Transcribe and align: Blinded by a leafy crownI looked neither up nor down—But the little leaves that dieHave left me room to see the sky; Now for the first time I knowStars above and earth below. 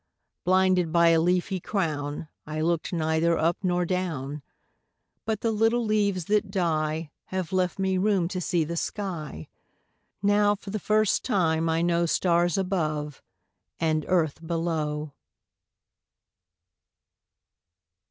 Blinded 0.45 0.91
by 0.91 1.09
a 1.09 1.21
leafy 1.21 1.59
crownI 1.61 2.27
looked 2.63 2.91
neither 2.91 3.37
up 3.37 3.55
nor 3.61 3.85
down—But 3.85 5.41
the 5.41 5.51
little 5.51 5.85
leaves 5.85 6.25
that 6.25 6.49
dieHave 6.49 7.51
left 7.51 7.77
me 7.77 7.99
room 7.99 8.27
to 8.29 8.41
see 8.41 8.63
the 8.63 8.77
sky; 8.77 9.47
Now 10.23 10.55
for 10.55 10.71
the 10.71 10.79
first 10.79 11.23
time 11.23 11.69
I 11.69 11.83
knowStars 11.83 12.57
above 12.57 13.21
and 13.79 14.03
earth 14.07 14.39
below. 14.43 15.13